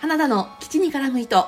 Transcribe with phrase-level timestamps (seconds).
[0.00, 1.46] 花田の基地に絡む糸。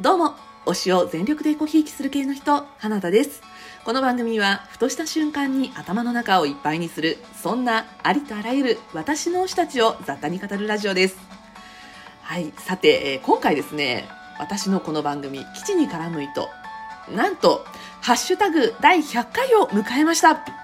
[0.00, 0.34] どうも、
[0.64, 3.42] 推しを全力でコひいきする系の人、花田です。
[3.84, 11.18] この番組は、ふとした瞬間に頭の中をいっぱいにする、そんなありとあらゆる私の推したちを雑多に語るラジオです。
[12.22, 14.08] はい、さて、えー今回ですね、
[14.38, 16.48] 私のこの番組、基地に絡む糸、
[17.14, 17.66] なんと、
[18.00, 20.59] ハッシュタグ第100回を迎えました。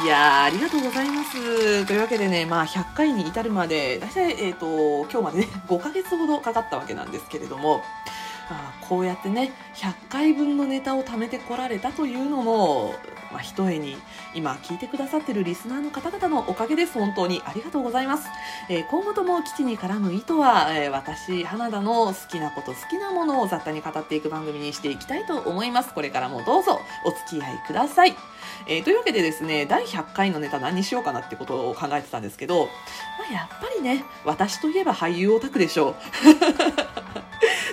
[0.00, 1.84] いや、ありがとうございます。
[1.86, 7.82] というわけでね、まあ、100回に至るまで、大体、えっ、と、今日までね、 5ヶ月ほどかかったわけなんですけれども、
[8.48, 12.94] まあ、こうやってね、100回分のネタを貯めてこられたというのも、
[13.32, 13.96] まあ、ひとえに、
[14.34, 16.92] 今聞いてくださってるリスナーの方々のおかげです。
[16.92, 18.28] 本当にありがとうございます。
[18.68, 25.94] えー今後とも基地に絡む意図は、えー私、花田の好きなこと、好きなものを雑多に語っていく番組にしていきたいと思います。
[25.94, 28.14] これからもどうぞお付き合いください。
[28.66, 32.66] えーというわけでですね、第100回のネタ何にしようかなってことを考えてたんですけど、
[33.18, 35.94] まあ、やっぱりね、私といえば俳優オタクでしょう。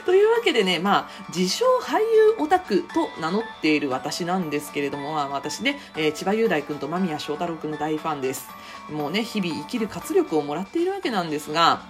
[0.09, 8.49] というわけでね、まあ、自称俳優オタクと名乗っている私なんですけれども、まあ、私ね、えー千葉雄大君と間宮祥太朗君の大ファンです。
[8.91, 11.83] もうね、日々生きる活力をもらっているわけなんですが、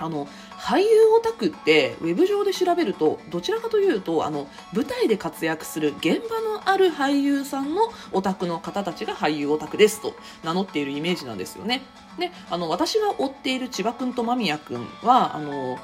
[0.00, 0.26] あの
[0.58, 11.82] 俳優オタクってウェブ上で調べるとどちらかというとあの舞台で活躍する現場のある俳優さんのオタクの方たちが俳優オタクですと名乗っているイメージなんですよね。
[12.18, 15.78] であの私が追っている千葉君と間宮君はあの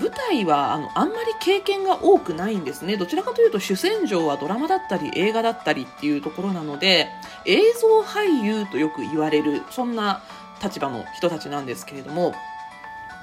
[0.00, 2.96] 舞台はあのあんまり経験が多くないんですね。
[2.96, 7.08] どちらかというと主戦場はドラマだったり映画だったりっていうところなので
[7.44, 10.22] 映像俳優とよく言われるそんな
[10.62, 12.34] 立場の人たちなんですけれども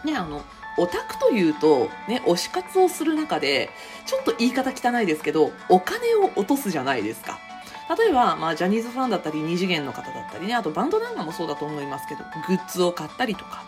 [0.03, 0.43] ねあの
[0.77, 3.69] オタクというと、ね、推し活をする中で
[4.05, 7.39] ちょっと言い方汚いですけどお金を落とすじゃないですか。
[7.97, 13.63] 例えば、まあ、ジャニーズファンだったり二次元の方だったりねあとバンドなんかもそうだと思いますけどグッズを買ったりとか。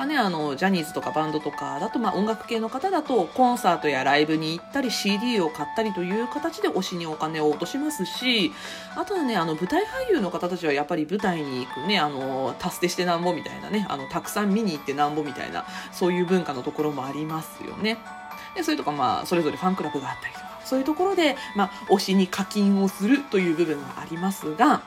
[0.00, 8.50] とかねあのジャニーズとかバンドとかだと、まあ、音楽系の方だとコンサートやライブに行ったり CD を買ったりという形で推しにお金を落としますし
[8.96, 17.98] あとはねあの舞台俳優の方たちはやっぱり舞台に行くねあのタステしてなんぼみたいなねあのたくさん見に行ってなんぼみたいなそういう文化のところもありますよね。
[18.56, 24.82] でそれとかまあそれぞれファンクラブがあったりとかそういうところで、まあ、推しに課金をするという部分がありますが、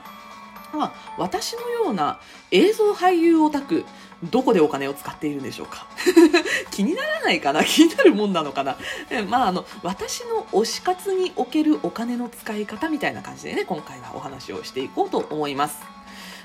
[0.73, 2.19] まあ、私のような
[2.51, 3.85] 映像俳優オタク
[4.31, 5.87] どこでお金を使っているんでしょうか？
[6.71, 7.63] 気にならないかな？
[7.65, 8.77] 気になるもんなのかな？
[9.09, 15.77] えまああの私の推し活におけるお金の使い方みたいな感じでね今回はお話をしていこうと思います。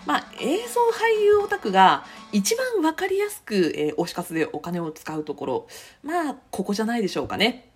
[0.06, 5.66] まあ、映像俳優オタクが一番わかりやすく、えー推し活でお金を使うところ。
[6.02, 7.68] まあここじゃないでしょうかね。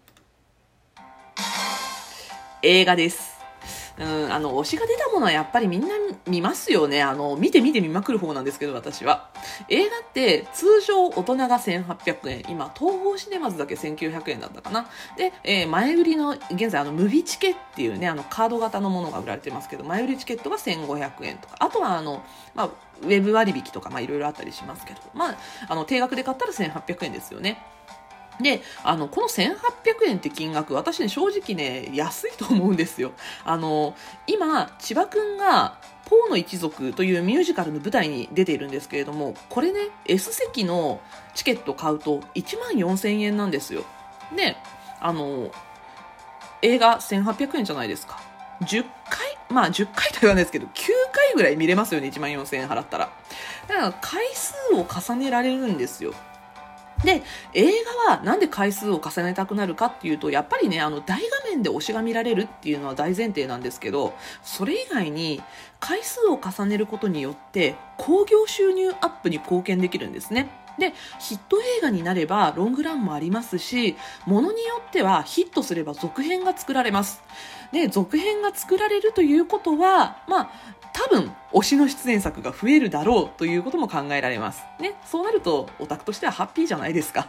[2.63, 3.32] 映画です。
[4.03, 5.89] うん、あの推しが出たものはやっぱりみんな
[6.27, 7.03] 見ますよね。
[7.03, 9.31] あの見て見て見まくる方なんですけど私は。
[9.69, 12.45] 映画って通常大人が1800円。
[12.49, 14.87] 今東宝シネマズだけ1900円だったかな。
[15.17, 21.57] で、えー前売りの現在あのムビチケっていうねあのカード型のものが売られてますけど前売りチケットが1500円とか。
[21.61, 22.25] あとはあの、
[22.55, 22.71] まあ、
[23.03, 25.01] ウェブ割引とかまあいろいろあったりしますけど。
[25.15, 25.37] まあ
[25.69, 27.65] あの定額で買ったら1800円ですよね。
[28.41, 29.57] で、あの、この1800
[30.07, 33.13] 円って金額、私ね、正直ね、安いと思うんですよ。
[33.45, 33.95] あの、
[34.27, 41.01] 今、千葉くんが、ポーの一族というミュージカルの舞台に出ているんですけれども、これね、S 席の
[41.35, 43.85] チケット買うと1万4000円なんですよ。
[44.37, 44.57] で、
[45.01, 45.51] あの、
[46.61, 48.21] 映画1800円じゃないですか。
[48.63, 50.71] 10回まあ10回とは言わないですけど、9
[51.13, 53.11] 回ぐらい見れますよね、1万4000円払ったら。
[53.69, 56.15] だから回数を重ねられるんですよ。
[57.05, 57.23] で
[57.55, 57.71] 映
[58.07, 65.43] 画はなんで回数を重ねたくなるかっていうとやっぱりねあの大画面で推しが見られるっていうのは大前提なんですけどそれ以外に
[65.81, 70.62] 回数を重ねることによって興行収入アップに貢献できるんですね。
[70.79, 73.97] でヒット映画になればロングランもありますし
[74.27, 77.23] ものによってはヒットすれば続編が作られます
[77.73, 80.51] で続編が作られるということはまあ
[80.93, 84.63] 多分推しの出演作が増えるだろうということも考えられます。
[84.79, 87.29] ね、そうなるとオタクとしてはハッピーじゃないですか。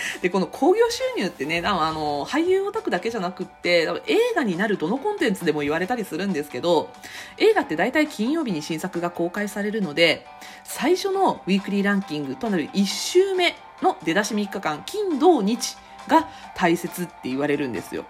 [0.22, 6.90] でこの興行収入ってねあの俳優オタクだけじゃなくって映画になるどのコンテンツでも言われたりするんですけど
[7.38, 10.26] 映画って大体金曜日に新作が公開されるので
[10.64, 15.76] 最初のウィークリーランキングとなる1週目の出だし3日間金土日
[16.08, 18.04] が大切って言われるんですよ。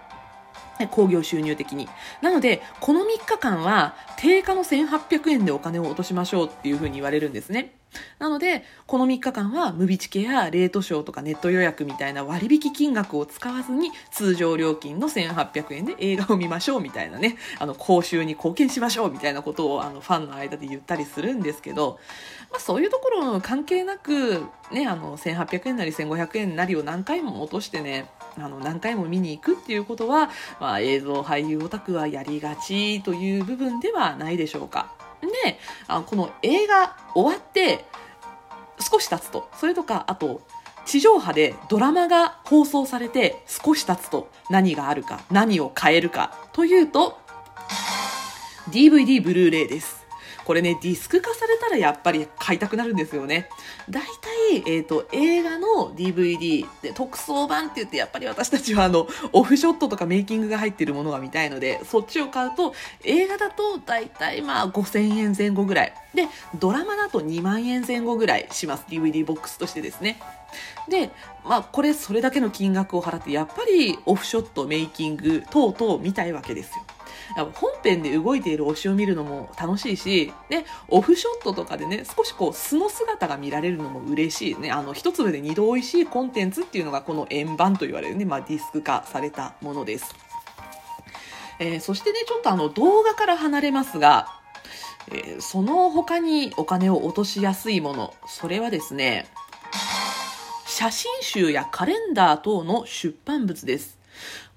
[0.91, 1.89] 興行収入的に。
[2.21, 7.73] なので、この3日間は定価の1800円でお金を落としましょうっていうふうに言われるんですね。
[8.19, 21.99] なので、この3日間はムビチケやレートショーとかネット予約みたいな割引金額を使わずに通常料金の1800円で映画を見ましょうみたいなね、あの、講習に貢献しましょうみたいなことをあのファンの間で言ったりするんですけど、
[22.51, 28.09] まあそういうところ関係なく、ね、あの、1800円なり1500円なりを何回も落としてね、
[28.39, 30.29] あの何回も見に行くっていうことは、
[30.59, 34.93] まあ、映像俳優オタクはやりがちという部分ではないでしょうか。
[35.21, 37.85] であこの映画終わって
[38.79, 40.41] 少し経つとそれとかあと
[40.85, 47.19] 地上波でドラマが放送されて少し経つと何があるか何を変えるかというと
[48.69, 50.07] DVD ブルーレイです
[50.47, 53.49] これね、ディスク化されたらやっぱり買いたくなるんですよね。
[53.89, 54.07] 大体、
[54.55, 62.73] えっ、ー、と、映画の DVD で特装版って言ってやっぱり私たちはあの、オフショットとかメイキングが入ってるものが見たいので、そっちを買うと、
[63.03, 65.93] 映画だと大体まあ5000円前後ぐらい。
[66.13, 66.27] で、
[66.59, 68.85] ドラマだと2万円前後ぐらいします。
[68.89, 70.19] DVD ボックスとしてですね。
[70.89, 71.11] で、
[71.45, 76.85] まあ、これ、それだけの金額を払って、やっぱりオフショット、メイキング等々見たいわけですよ。
[77.35, 84.71] 本編で動いている推しを見るのも楽しいし、で、オフショットとかでね、少しこう素の姿が見られるのも嬉しいね。
[84.71, 90.15] あの、一粒で二度美味しいコンテンツっていうのがこの円盤と言われるね、まあディスク化されたものです。
[91.59, 94.27] えー、そしてね、ちょっとあの動画から離れますが、
[95.09, 99.27] えー、その他にお金を落としやすいもの、それはですね、
[100.65, 103.96] 写真集やカレンダー等の出版物です。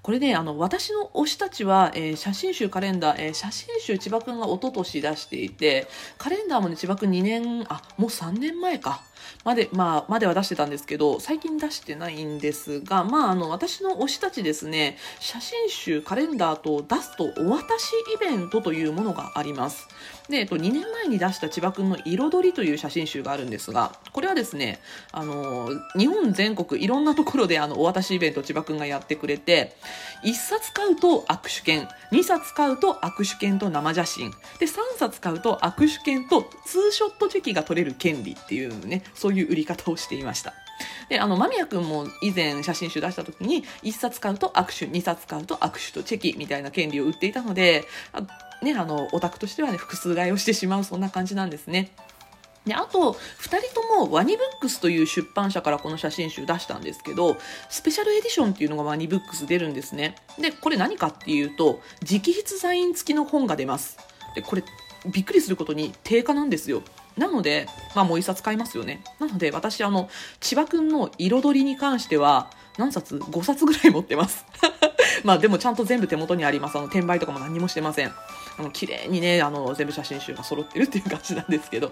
[0.01, 5.87] これね、あの、私の推したちは、えー、写真集、カレンダー、えー、写真集、千葉くんが一昨年出していて、
[6.17, 9.03] カレンダーもね、千葉くん2年、あ、もう3年前か。
[9.43, 19.87] まで、まあ、までは出してたんですけど、最近出してないんですが、まあ、あの、私の推したちですね、写真集、カレンダーと出すとお渡しイベントというものがあります。
[20.29, 24.79] で、えっと、2年前に出した千葉くんの彩りという写真集があるんですが、これはですね、
[25.11, 29.75] あの、日本全国いろんなところであの、お渡しイベント千葉くんがやってくれて、
[30.23, 40.53] 1冊買うと握手券、2冊買うと握手券と生写真、で、3冊買うと握手券とツーショットチェキが取れる権利っていうね、そういう売り方をしていました。
[41.09, 48.23] で、あの、間宮くんも以前写真集出した時に、1冊買うと握手、2冊買うと握手とチェキみたいな権利を売っていたので、あ
[48.63, 51.91] ね、あの、オタクとしてはね、複数買いをしてしまう、そんな感じなんですね。
[52.65, 53.17] で、あと、2
[53.59, 57.37] 人ともワニブックスという出版社からこの写真集出したんですけど、
[57.69, 60.15] スペシャルエディションっていうのがワニブックス出るんですね。
[60.39, 63.97] で、これ何かっていうと、直筆サイン付きの本が出ます。
[64.35, 64.63] で、これ、
[65.11, 66.83] びっくりすることに定価なんですよ。
[67.17, 69.03] なので、まあもう一冊買いますよね。
[69.19, 70.09] なので、私、あの、
[70.39, 74.45] 千葉くんの彩りに関しては、何冊 ?5 冊ぐらい持ってます。
[75.23, 76.77] まあでもちゃんと全部手元にあります。
[76.77, 78.13] あの、転売とかも何もしてません。
[78.57, 81.91] あの、綺麗にね、あの、全部写真集が揃ってるっていう感じなんですけど。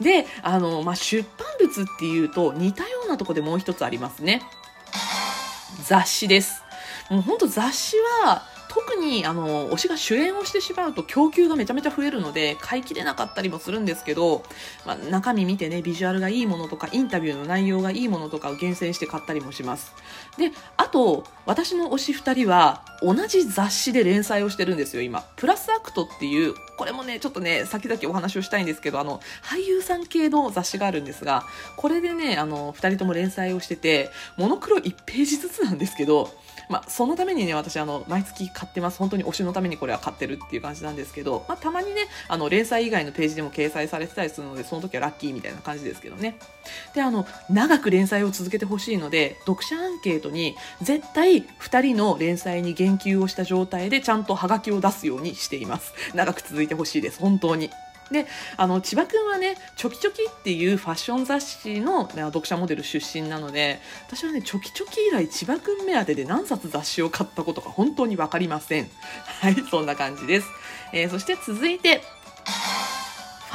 [0.00, 4.42] で、あの、まあ、出版物っていうと、似たようなとこでもう一つありますね。
[5.84, 6.62] 雑誌です。
[7.10, 8.42] もうほんと雑誌は、
[8.86, 14.44] 特にあの推しが主演をしてしまうと供給がめちゃめちゃ増えるので買い切れなかったりもするんですけど、
[14.86, 19.92] まあ、中身見てねビジュアルがいいものとかインタビューの内容がいいものとかを厳選して買ったりもします。
[20.38, 25.24] であと私の推し2人は同じ雑誌で連載をしてるんですよ今。
[25.34, 31.42] プラスアクトっていうこれもねちょっとね先々お話をしたいんですけどあの俳優さん系の雑誌があるんですが
[31.76, 36.30] これでねあの2人とも連載をしててモノクロ1ページずつなんですけど
[36.68, 38.98] まあ、そのためにね、私、あの、毎月買ってます。
[38.98, 46.36] 本当に推しのためにこれは買ってるっていう感じなんですけど、まあ、たまにね、あの、連載以外のページでも掲載されてたりするので、その時はラッキーみたいな感じですけどね。
[46.94, 55.92] で、あの、長く連載を続けてほしいので、読者アンケートに、絶対2人の連載に言及をした状態で、ちゃんとハガキを出すようにしています。
[56.14, 57.20] 長く続いてほしいです。
[57.20, 57.70] 本当に。
[58.10, 68.90] であの千葉君はねチョキチョキっていうファッション雑誌の、読者モデル出身なので私はねチョキチョキ以来千葉君目当てで何冊雑誌を買ったことか本当に分かりません
[69.40, 70.48] はいそんな感じです、
[70.92, 72.02] えー、そして続いて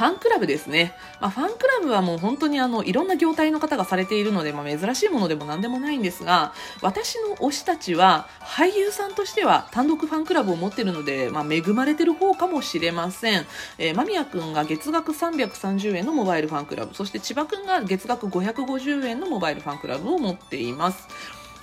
[0.02, 0.94] ファンクラブですね。
[1.22, 13.46] まあ、ファンクラブはもう本当にあの、いろんな業態の方がされているので、まあ、珍しいものでも何でもないんですが、私の推したちは、俳優さんとしては単独ファンクラブを持っているので、まあ、恵まれている方かもしれません。
[13.78, 21.06] えー、間宮くんが月額330円のモバイルファンクラブ、そして千葉くんが月額550円のモバイルファンクラブを持っています。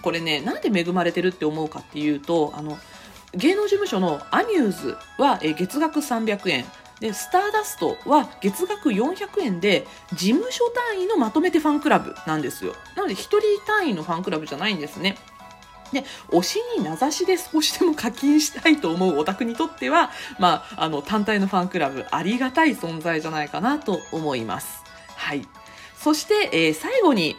[0.02, 2.78] これね、なんで恵まれてるって思うかっていうと、あの、
[3.34, 6.66] 芸能事務所のアミューズは、月額300円。
[7.00, 12.76] で、スターダストは月額400円で事務所単位のまとめてファンクラブなんですよ。
[12.96, 15.18] なので1人単位のファンクラブじゃないんですね。
[15.92, 24.84] で、推しに名指しで少しでも課金したいと思うオタクにとっては、まあ、あの、単体のファンクラブ、ありがたい存在じゃないかなと思います。
[25.16, 25.48] はい。
[25.98, 27.36] そして、えー、最後に、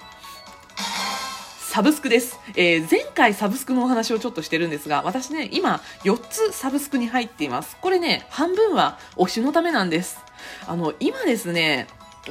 [1.71, 7.77] サブスクです、えー、前回サブスクのお話をちょっとしてるんですが、私ね、今4つサブスクに入っています。
[7.81, 10.19] これね、半分は推しのためなんです。
[10.67, 11.87] あの、今ですね、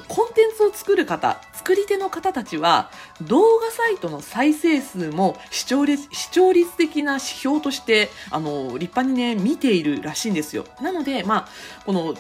[0.10, 2.92] コンテンツを作る方、作り手の方たちは、
[3.22, 10.66] 動画サイトの再生数も視聴率視聴率的な指標として、あの、立派にね、見ているらしいんですよ。
[10.82, 11.50] なので、まあ、
[11.86, 12.14] この、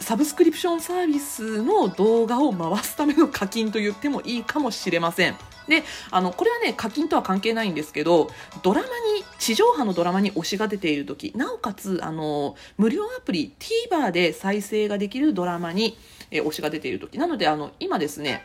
[0.00, 5.36] サブスクリプションサービスの動画を回すための課金と言ってもいいかもしれません。
[5.68, 8.30] で、あの、これはね、課金とは関係ないんですけど、
[8.62, 15.96] ドラマに、地上波のドラマに推しが出ている時、なおかつ、あの、無料アプリ TVer で再生ができるドラマに、
[16.30, 17.18] え、推しが出ている時。
[17.18, 18.44] なので、あの、今ですね、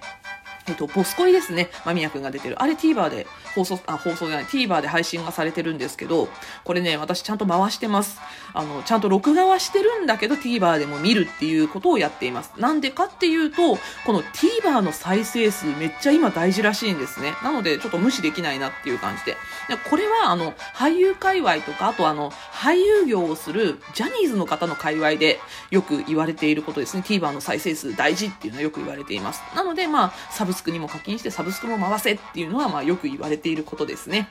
[0.67, 1.69] えっと、ポスコイですね。
[1.85, 2.61] 間宮くんが出てる。
[2.61, 6.27] あれ TVer で放送、あ、放送じゃない、TVer で配信がされてるんですけど、
[6.65, 8.19] これね、私ちゃんと回してます。
[8.53, 12.51] あの、ちゃんと録画はしてるんだけど TVer でも見るっていうことをやっています。
[12.57, 17.33] なんでかっていうと、この TVer の再生数めっちゃ今大事らしいんですね。
[17.43, 19.37] なので、ちょっと無視できないなっていう感じで。
[19.69, 25.39] でこれは、あの、俳優界隈とか、あとあの、俳優業をするジャニーズの方の界隈で
[25.71, 27.03] よく言われていることですね。
[27.05, 29.41] TVer の再生数大事っていうのはよく言われています。
[29.55, 34.27] なので、まあ、サブスクにも課金してサブスクも回せっていうのは、まあ、よく言われていることですね。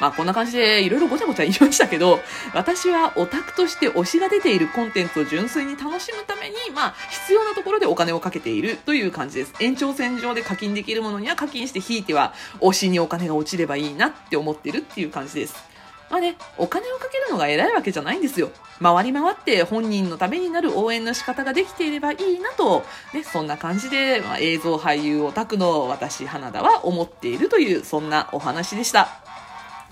[0.00, 2.18] まあこんな感じでいろいろごちゃごちゃ言いましたけど、
[2.54, 9.54] 私はオタクとして推しが出ているコンテンツを純粋に楽しむために、まあ必要なところでお金をかけているという感じです。
[9.60, 15.71] 延長線上で課金できるものには課金して、ひいては推しにお金が落ちればいいなって思ってるっていう感じです。
[16.12, 18.50] まあね、お金をかけるのが偉いわけじゃないんですよ。
[18.82, 29.08] 回り回って本人のためになる応援の仕方ができていればいいなと、ね、そんな感じで、まあ、映像俳優オタクの私、花田は思っているという、そんなお話でした。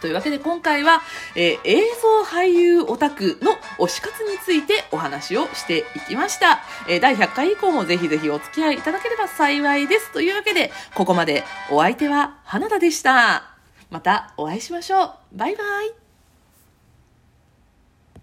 [0.02, 1.00] というわけで今回は、
[1.36, 6.60] えー、映像俳優オタクの推し活についてお話をしていきました。
[6.86, 10.12] えー、第100回以降もぜひぜひお付き合いいただければ幸いです。
[10.12, 13.54] というわけで、ここまでお相手は花田でした。
[13.88, 15.12] またお会いしましょう。
[15.32, 15.99] バイバイ。